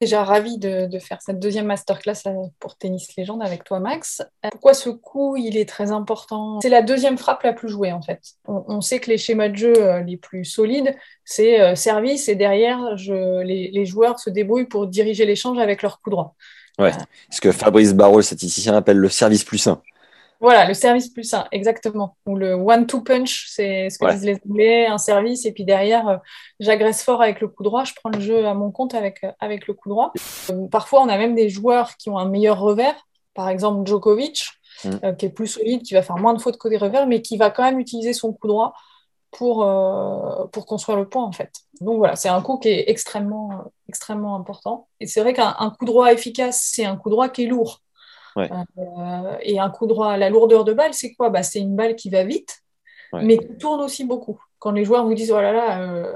Déjà 0.00 0.22
ravi 0.22 0.58
de, 0.58 0.86
de 0.86 0.98
faire 1.00 1.20
cette 1.20 1.40
deuxième 1.40 1.66
masterclass 1.66 2.12
euh, 2.26 2.34
pour 2.60 2.76
Tennis 2.76 3.16
Légende 3.16 3.42
avec 3.42 3.64
toi, 3.64 3.80
Max. 3.80 4.22
Euh, 4.44 4.48
Pourquoi 4.52 4.72
ce 4.72 4.90
coup, 4.90 5.36
il 5.36 5.56
est 5.56 5.68
très 5.68 5.90
important? 5.90 6.60
C'est 6.60 6.68
la 6.68 6.82
deuxième 6.82 7.18
frappe 7.18 7.42
la 7.42 7.52
plus 7.52 7.68
jouée, 7.68 7.92
en 7.92 8.00
fait. 8.00 8.20
On, 8.46 8.62
on 8.68 8.80
sait 8.80 9.00
que 9.00 9.10
les 9.10 9.18
schémas 9.18 9.48
de 9.48 9.56
jeu 9.56 9.74
euh, 9.76 10.00
les 10.02 10.16
plus 10.16 10.44
solides, 10.44 10.94
c'est 11.24 11.74
service 11.74 12.28
et 12.28 12.36
derrière, 12.36 12.96
je, 12.96 13.42
les, 13.42 13.70
les 13.72 13.86
joueurs 13.86 14.20
se 14.20 14.30
débrouillent 14.30 14.68
pour 14.68 14.86
diriger 14.86 15.26
l'échange 15.26 15.58
avec 15.58 15.82
leur 15.82 16.00
coup 16.00 16.10
droit. 16.10 16.36
Ouais. 16.78 16.92
Ce 17.28 17.40
que 17.40 17.50
Fabrice 17.50 17.92
Barrault, 17.92 18.18
le 18.18 18.22
statisticien, 18.22 18.74
appelle 18.76 18.98
le 18.98 19.08
service 19.08 19.42
plus 19.42 19.58
sain. 19.58 19.82
Voilà, 20.40 20.66
le 20.68 20.74
service 20.74 21.08
plus 21.08 21.24
sain, 21.24 21.46
exactement. 21.50 22.16
Ou 22.24 22.36
le 22.36 22.54
one-two 22.54 23.00
punch, 23.02 23.46
c'est 23.48 23.90
ce 23.90 23.98
que 23.98 24.04
Ouais. 24.04 24.14
disent 24.14 24.24
les 24.24 24.38
Anglais, 24.48 24.86
un 24.86 24.98
service, 24.98 25.44
et 25.46 25.52
puis 25.52 25.64
derrière, 25.64 26.08
euh, 26.08 26.16
j'agresse 26.60 27.02
fort 27.02 27.20
avec 27.20 27.40
le 27.40 27.48
coup 27.48 27.64
droit, 27.64 27.82
je 27.84 27.92
prends 27.94 28.10
le 28.10 28.20
jeu 28.20 28.46
à 28.46 28.54
mon 28.54 28.70
compte 28.70 28.94
avec, 28.94 29.24
euh, 29.24 29.32
avec 29.40 29.66
le 29.66 29.74
coup 29.74 29.88
droit. 29.88 30.12
Euh, 30.50 30.68
Parfois, 30.70 31.00
on 31.02 31.08
a 31.08 31.18
même 31.18 31.34
des 31.34 31.48
joueurs 31.48 31.96
qui 31.96 32.08
ont 32.08 32.18
un 32.18 32.28
meilleur 32.28 32.60
revers, 32.60 32.94
par 33.34 33.48
exemple 33.48 33.86
Djokovic, 33.88 34.46
Mm. 34.84 34.90
euh, 35.02 35.12
qui 35.12 35.26
est 35.26 35.30
plus 35.30 35.48
solide, 35.48 35.82
qui 35.82 35.94
va 35.94 36.02
faire 36.02 36.18
moins 36.18 36.34
de 36.34 36.40
fautes 36.40 36.56
côté 36.56 36.76
revers, 36.76 37.08
mais 37.08 37.20
qui 37.20 37.36
va 37.36 37.50
quand 37.50 37.64
même 37.64 37.80
utiliser 37.80 38.12
son 38.12 38.32
coup 38.32 38.46
droit 38.46 38.74
pour, 39.32 39.56
pour 40.52 40.66
construire 40.66 40.96
le 40.96 41.08
point, 41.08 41.24
en 41.24 41.32
fait. 41.32 41.50
Donc 41.80 41.98
voilà, 41.98 42.14
c'est 42.14 42.28
un 42.28 42.40
coup 42.40 42.58
qui 42.58 42.68
est 42.68 42.88
extrêmement, 42.88 43.64
extrêmement 43.88 44.36
important. 44.36 44.86
Et 45.00 45.06
c'est 45.08 45.20
vrai 45.20 45.34
qu'un 45.34 45.54
un 45.58 45.70
coup 45.70 45.84
droit 45.84 46.12
efficace, 46.12 46.70
c'est 46.72 46.84
un 46.84 46.96
coup 46.96 47.10
droit 47.10 47.28
qui 47.28 47.42
est 47.42 47.46
lourd. 47.46 47.80
Ouais. 48.38 48.50
Euh, 48.78 49.36
et 49.42 49.58
un 49.58 49.70
coup 49.70 49.86
droit, 49.86 50.16
la 50.16 50.30
lourdeur 50.30 50.64
de 50.64 50.72
balle, 50.72 50.94
c'est 50.94 51.14
quoi? 51.14 51.30
Bah, 51.30 51.42
C'est 51.42 51.58
une 51.60 51.76
balle 51.76 51.96
qui 51.96 52.10
va 52.10 52.24
vite, 52.24 52.58
Ouais. 53.12 53.22
mais 53.24 53.38
qui 53.38 53.56
tourne 53.58 53.80
aussi 53.80 54.04
beaucoup. 54.04 54.38
Quand 54.58 54.72
les 54.72 54.84
joueurs 54.84 55.04
vous 55.06 55.14
disent, 55.14 55.30
oh 55.32 55.40
là 55.40 55.52
là, 55.52 55.80
euh, 55.80 56.12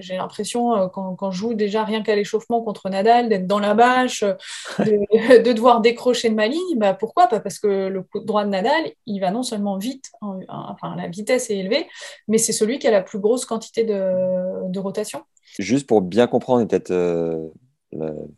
j'ai 0.00 0.16
l'impression, 0.16 0.74
euh, 0.76 0.88
quand, 0.88 1.14
quand 1.14 1.30
je 1.30 1.38
joue 1.38 1.54
déjà 1.54 1.84
rien 1.84 2.02
qu'à 2.02 2.16
l'échauffement 2.16 2.60
contre 2.60 2.88
Nadal, 2.90 3.28
d'être 3.28 3.46
dans 3.46 3.60
la 3.60 3.72
bâche, 3.74 4.24
de, 4.78 5.42
de 5.42 5.52
devoir 5.52 5.80
décrocher 5.80 6.28
de 6.28 6.34
ma 6.34 6.48
ligne, 6.48 6.76
bah, 6.76 6.92
pourquoi? 6.92 7.28
Bah, 7.28 7.40
Parce 7.40 7.58
que 7.58 7.88
le 7.88 8.02
coup 8.02 8.18
droit 8.20 8.44
de 8.44 8.50
Nadal, 8.50 8.90
il 9.06 9.20
va 9.20 9.30
non 9.30 9.42
seulement 9.42 9.78
vite, 9.78 10.10
en- 10.20 10.40
en- 10.48 10.70
enfin 10.72 10.96
la 10.96 11.08
vitesse 11.08 11.50
est 11.50 11.56
élevée, 11.58 11.86
mais 12.26 12.38
c'est 12.38 12.52
celui 12.52 12.78
qui 12.78 12.86
a 12.88 12.90
la 12.90 13.00
plus 13.02 13.20
grosse 13.20 13.46
quantité 13.46 13.84
de, 13.84 14.68
de 14.68 14.78
rotation. 14.80 15.22
Juste 15.58 15.86
pour 15.86 16.02
bien 16.02 16.26
comprendre 16.26 16.60
et 16.62 16.66
peut-être 16.66 16.92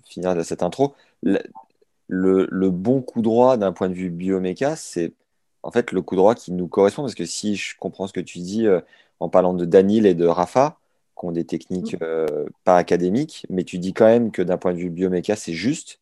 finir 0.08 0.44
cette 0.44 0.62
intro, 0.62 0.94
le- 2.10 2.48
le 2.52 2.70
bon 2.70 3.02
coup 3.02 3.22
droit 3.22 3.58
d'un 3.58 3.72
point 3.72 3.90
de 3.90 3.94
vue 3.94 4.10
bioméca, 4.10 4.76
c'est 4.76 5.14
en 5.64 5.72
fait 5.72 5.92
le 5.92 6.02
coup 6.02 6.16
droit 6.16 6.34
qui 6.36 6.52
nous 6.52 6.68
correspond 6.68 7.02
parce 7.04 7.16
que 7.16 7.26
si 7.26 7.56
je 7.56 7.76
comprends 7.78 8.08
ce 8.08 8.14
que 8.14 8.20
tu 8.20 8.40
dis 8.40 8.66
euh, 8.68 8.80
en 9.20 9.30
parlant 9.30 9.54
de 9.54 9.64
Danil 9.66 10.06
et 10.06 10.14
de 10.16 10.26
Rafa, 10.26 10.78
qui 11.18 11.26
ont 11.26 11.32
des 11.32 11.46
techniques 11.46 11.96
euh, 12.02 12.46
pas 12.64 12.76
académiques, 12.78 13.46
mais 13.50 13.64
tu 13.64 13.78
dis 13.78 13.94
quand 13.94 14.06
même 14.06 14.32
que 14.32 14.42
d'un 14.42 14.58
point 14.58 14.74
de 14.74 14.78
vue 14.78 14.90
bioméca, 14.90 15.36
c'est 15.36 15.54
juste. 15.54 16.00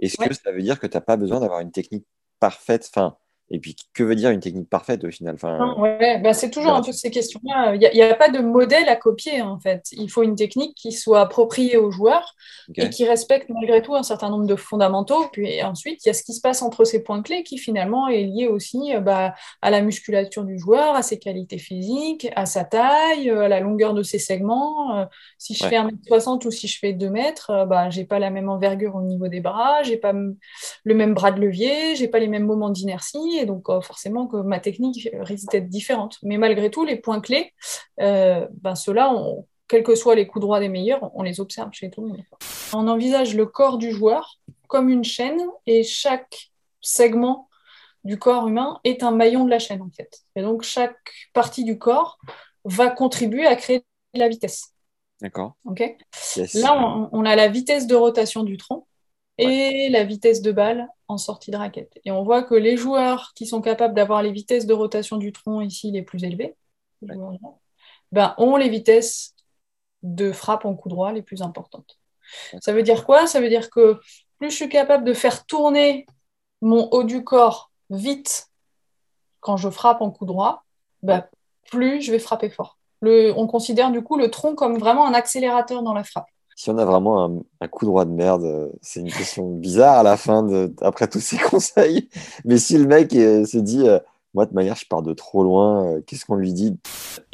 Est-ce 0.00 0.18
Ouais. 0.18 0.28
que 0.28 0.32
ça 0.34 0.52
veut 0.52 0.62
dire 0.62 0.80
que 0.80 0.86
tu 0.86 0.96
n'as 0.96 1.00
pas 1.02 1.16
besoin 1.16 1.40
d'avoir 1.40 1.60
une 1.60 1.72
technique 1.72 2.06
parfaite? 2.40 2.88
Enfin, 2.94 3.16
Et 3.50 3.58
puis, 3.60 3.76
que 3.94 4.02
veut 4.02 4.14
dire 4.14 4.30
une 4.30 4.40
technique 4.40 4.68
parfaite 4.68 5.04
au 5.04 5.10
final? 5.10 5.34
Enfin, 5.34 5.74
ouais, 5.78 6.20
bah, 6.20 6.34
c'est 6.34 6.50
toujours 6.50 6.72
un 6.74 6.82
peu 6.82 6.92
ces 6.92 7.10
questions-là. 7.10 7.74
Il 7.74 7.90
n'y 7.94 8.02
a, 8.02 8.14
pas 8.14 8.28
de 8.28 8.38
modèle 8.40 8.88
à 8.88 8.96
copier, 8.96 9.40
en 9.42 9.58
fait. 9.58 9.86
Il 9.92 10.10
faut 10.10 10.22
une 10.22 10.36
technique 10.36 10.76
qui 10.76 10.92
soit 10.92 11.20
appropriée 11.20 11.76
aux 11.76 11.90
joueurs 11.90 12.34
ok. 12.68 12.78
et 12.80 12.90
qui 12.90 13.04
respecte 13.08 13.48
malgré 13.48 13.82
tout 13.82 13.94
un 13.96 14.02
certain 14.04 14.30
nombre 14.30 14.46
de 14.46 14.54
fondamentaux. 14.54 15.26
Puis 15.32 15.62
ensuite, 15.64 16.04
il 16.04 16.08
y 16.08 16.10
a 16.10 16.14
ce 16.14 16.22
qui 16.22 16.34
se 16.34 16.40
passe 16.40 16.62
entre 16.62 16.84
ces 16.84 17.02
points 17.02 17.22
clés 17.22 17.42
qui 17.42 17.58
finalement 17.58 18.06
est 18.08 18.22
lié 18.24 18.46
aussi 18.46 18.94
euh, 18.94 19.00
bah, 19.00 19.34
à 19.62 19.70
la 19.70 19.80
musculature 19.80 20.44
du 20.44 20.58
joueur, 20.58 20.94
à 20.94 21.02
ses 21.02 21.18
qualités 21.18 21.58
physiques, 21.58 22.28
à 22.36 22.46
sa 22.46 22.64
taille, 22.64 23.30
euh, 23.30 23.42
à 23.42 23.48
la 23.48 23.60
longueur 23.60 23.94
de 23.94 24.02
ses 24.02 24.18
segments. 24.20 24.96
Euh, 25.00 25.04
Si 25.38 25.54
je 25.54 25.64
Ouais. 25.64 25.68
fais 25.68 25.76
1m60 25.76 26.44
ou 26.44 26.50
si 26.50 26.68
je 26.68 26.78
fais 26.78 26.92
2 26.92 27.10
mètres, 27.10 27.50
euh, 27.50 27.66
bah, 27.66 27.90
j'ai 27.90 28.04
pas 28.04 28.18
la 28.18 28.30
même 28.30 28.48
envergure 28.48 28.94
au 28.96 29.02
niveau 29.02 29.26
des 29.28 29.40
bras, 29.40 29.82
j'ai 29.82 29.96
pas 29.96 30.10
m- 30.10 30.36
le 30.84 30.94
même 30.94 31.14
bras 31.14 31.32
de 31.32 31.40
levier, 31.40 31.96
j'ai 31.96 32.08
pas 32.08 32.18
les 32.18 32.28
mêmes 32.28 32.46
moments 32.46 32.70
d'inertie, 32.70 33.37
et 33.38 33.46
donc 33.46 33.68
euh, 33.68 33.80
forcément 33.80 34.26
que 34.26 34.36
ma 34.36 34.60
technique 34.60 35.08
risque 35.20 35.50
d'être 35.50 35.68
différente. 35.68 36.18
Mais 36.22 36.36
malgré 36.38 36.70
tout, 36.70 36.84
les 36.84 36.96
points 36.96 37.20
clés, 37.20 37.52
euh, 38.00 38.46
ben 38.52 38.74
ceux-là, 38.74 39.12
on- 39.12 39.46
quels 39.68 39.82
que 39.82 39.94
soient 39.94 40.14
les 40.14 40.26
coups 40.26 40.40
droits 40.42 40.60
des 40.60 40.68
meilleurs, 40.68 41.10
on 41.14 41.22
les 41.22 41.40
observe 41.40 41.70
chez 41.72 41.90
tout 41.90 42.00
le 42.00 42.08
monde. 42.08 42.22
On 42.72 42.88
envisage 42.88 43.34
le 43.34 43.46
corps 43.46 43.78
du 43.78 43.90
joueur 43.92 44.38
comme 44.66 44.88
une 44.88 45.04
chaîne, 45.04 45.40
et 45.66 45.82
chaque 45.82 46.50
segment 46.80 47.48
du 48.04 48.18
corps 48.18 48.48
humain 48.48 48.80
est 48.84 49.02
un 49.02 49.10
maillon 49.10 49.44
de 49.44 49.50
la 49.50 49.58
chaîne, 49.58 49.82
en 49.82 49.90
fait. 49.94 50.20
Et 50.36 50.42
donc, 50.42 50.62
chaque 50.62 50.96
partie 51.32 51.64
du 51.64 51.78
corps 51.78 52.18
va 52.64 52.90
contribuer 52.90 53.46
à 53.46 53.56
créer 53.56 53.84
de 54.14 54.20
la 54.20 54.28
vitesse. 54.28 54.72
D'accord. 55.20 55.54
ok? 55.64 55.96
Yes. 56.36 56.54
Là, 56.54 56.74
on, 56.78 57.08
on 57.12 57.24
a 57.24 57.36
la 57.36 57.48
vitesse 57.48 57.86
de 57.86 57.94
rotation 57.94 58.42
du 58.44 58.56
tronc 58.56 58.86
et 59.38 59.88
la 59.88 60.04
vitesse 60.04 60.42
de 60.42 60.52
balle 60.52 60.88
en 61.06 61.16
sortie 61.16 61.50
de 61.50 61.56
raquette. 61.56 61.98
Et 62.04 62.10
on 62.10 62.22
voit 62.22 62.42
que 62.42 62.54
les 62.54 62.76
joueurs 62.76 63.32
qui 63.34 63.46
sont 63.46 63.60
capables 63.60 63.94
d'avoir 63.94 64.22
les 64.22 64.32
vitesses 64.32 64.66
de 64.66 64.74
rotation 64.74 65.16
du 65.16 65.32
tronc 65.32 65.60
ici 65.60 65.90
les 65.90 66.02
plus 66.02 66.24
élevées, 66.24 66.56
ben, 67.02 68.34
ont 68.38 68.56
les 68.56 68.68
vitesses 68.68 69.34
de 70.02 70.32
frappe 70.32 70.64
en 70.64 70.74
coup 70.74 70.88
droit 70.88 71.12
les 71.12 71.22
plus 71.22 71.42
importantes. 71.42 71.98
Ça 72.60 72.72
veut 72.72 72.82
dire 72.82 73.06
quoi? 73.06 73.26
Ça 73.26 73.40
veut 73.40 73.48
dire 73.48 73.70
que 73.70 74.00
plus 74.38 74.50
je 74.50 74.56
suis 74.56 74.68
capable 74.68 75.04
de 75.04 75.14
faire 75.14 75.46
tourner 75.46 76.06
mon 76.60 76.88
haut 76.90 77.04
du 77.04 77.24
corps 77.24 77.70
vite 77.90 78.48
quand 79.40 79.56
je 79.56 79.70
frappe 79.70 80.02
en 80.02 80.10
coup 80.10 80.26
droit, 80.26 80.64
ben, 81.02 81.24
plus 81.70 82.02
je 82.02 82.10
vais 82.10 82.18
frapper 82.18 82.50
fort. 82.50 82.78
Le, 83.00 83.32
on 83.36 83.46
considère 83.46 83.92
du 83.92 84.02
coup 84.02 84.16
le 84.16 84.30
tronc 84.30 84.56
comme 84.56 84.78
vraiment 84.78 85.06
un 85.06 85.14
accélérateur 85.14 85.82
dans 85.82 85.94
la 85.94 86.02
frappe. 86.02 86.28
Si 86.58 86.70
on 86.70 86.78
a 86.78 86.84
vraiment 86.84 87.44
un, 87.60 87.68
coup 87.68 87.86
droit 87.86 88.04
de 88.04 88.10
merde, 88.10 88.42
euh, 88.42 88.68
c'est 88.82 88.98
une 88.98 89.12
question 89.12 89.48
bizarre 89.48 89.98
à 89.98 90.02
la 90.02 90.16
fin, 90.16 90.42
de, 90.42 90.74
après 90.80 91.06
tous 91.06 91.20
ces 91.20 91.36
conseils. 91.50 92.08
Mais 92.44 92.58
si 92.58 92.76
le 92.76 92.84
mec 92.84 93.14
euh, 93.14 93.46
se 93.46 93.58
dit, 93.58 93.86
euh, 93.86 94.00
moi 94.34 94.44
de 94.44 94.52
manière, 94.52 94.74
je 94.74 94.84
pars 94.84 95.02
de 95.02 95.14
trop 95.14 95.44
loin, 95.44 96.00
qu'est-ce 96.04 96.24
qu'on 96.24 96.34
lui 96.34 96.52
dit? 96.52 96.76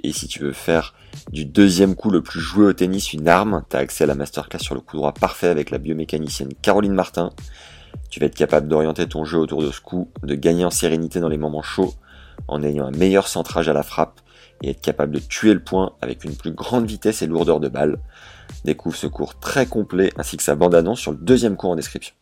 Et 0.03 0.13
si 0.13 0.29
tu 0.29 0.41
veux 0.41 0.53
faire 0.53 0.93
du 1.33 1.47
deuxième 1.47 1.95
coup 1.95 2.11
le 2.11 2.23
plus 2.23 2.39
joué 2.39 2.67
au 2.67 2.75
tennis 2.75 3.15
une 3.15 3.27
arme, 3.27 3.65
tu 3.71 3.77
accès 3.79 4.05
à 4.05 4.09
la 4.09 4.15
masterclass 4.15 4.61
sur 4.61 4.75
le 4.75 4.83
coup 4.83 4.99
droit 4.99 5.15
parfait 5.15 5.49
avec 5.49 5.71
la 5.71 5.79
biomécanicienne 5.79 6.53
Caroline 6.61 6.93
Martin. 6.93 7.31
Tu 8.11 8.21
vas 8.21 8.27
être 8.27 8.37
capable 8.37 8.69
d'orienter 8.69 9.09
ton 9.09 9.25
jeu 9.25 9.39
autour 9.39 9.63
de 9.63 9.71
ce 9.71 9.81
coup, 9.81 10.11
de 10.23 10.35
gagner 10.35 10.67
en 10.67 10.71
sérénité 10.71 11.21
dans 11.21 11.31
les 11.31 11.39
moments 11.39 11.63
chauds, 11.63 11.95
en 12.47 12.63
ayant 12.63 12.85
un 12.85 12.91
meilleur 12.91 13.27
centrage 13.27 13.71
à 13.71 13.73
la 13.73 13.85
frappe 13.85 14.21
et 14.63 14.71
être 14.71 14.81
capable 14.81 15.13
de 15.13 15.19
tuer 15.21 15.55
le 15.55 15.63
point 15.63 15.93
avec 16.01 16.25
une 16.25 16.37
plus 16.37 16.53
grande 16.53 16.87
vitesse 16.87 17.23
et 17.23 17.27
lourdeur 17.27 17.61
de 17.61 17.69
balle. 17.69 17.99
Découvre 18.65 18.97
ce 18.97 19.07
cours 19.07 19.39
très 19.39 19.67
complet 19.67 20.13
ainsi 20.17 20.37
que 20.37 20.43
sa 20.43 20.55
bande-annonce 20.55 21.01
sur 21.01 21.13
le 21.13 21.19
deuxième 21.19 21.57
cours 21.57 21.71
en 21.71 21.77
description. 21.77 22.15